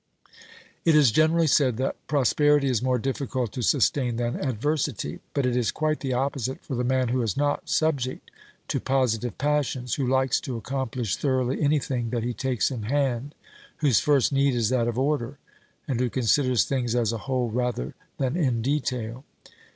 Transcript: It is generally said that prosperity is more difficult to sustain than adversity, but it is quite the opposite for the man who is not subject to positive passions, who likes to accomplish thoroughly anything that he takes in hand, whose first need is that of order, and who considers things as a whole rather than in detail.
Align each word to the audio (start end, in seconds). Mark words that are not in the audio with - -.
It 0.83 0.95
is 0.95 1.11
generally 1.11 1.45
said 1.45 1.77
that 1.77 1.95
prosperity 2.07 2.67
is 2.67 2.81
more 2.81 2.97
difficult 2.97 3.51
to 3.51 3.61
sustain 3.61 4.15
than 4.15 4.35
adversity, 4.43 5.19
but 5.35 5.45
it 5.45 5.55
is 5.55 5.69
quite 5.69 5.99
the 5.99 6.11
opposite 6.11 6.59
for 6.65 6.73
the 6.73 6.83
man 6.83 7.09
who 7.09 7.21
is 7.21 7.37
not 7.37 7.69
subject 7.69 8.31
to 8.69 8.79
positive 8.79 9.37
passions, 9.37 9.93
who 9.93 10.07
likes 10.07 10.39
to 10.39 10.57
accomplish 10.57 11.17
thoroughly 11.17 11.61
anything 11.61 12.09
that 12.09 12.23
he 12.23 12.33
takes 12.33 12.71
in 12.71 12.81
hand, 12.81 13.35
whose 13.77 13.99
first 13.99 14.33
need 14.33 14.55
is 14.55 14.69
that 14.69 14.87
of 14.87 14.97
order, 14.97 15.37
and 15.87 15.99
who 15.99 16.09
considers 16.09 16.65
things 16.65 16.95
as 16.95 17.13
a 17.13 17.19
whole 17.29 17.51
rather 17.51 17.93
than 18.17 18.35
in 18.35 18.63
detail. 18.63 19.23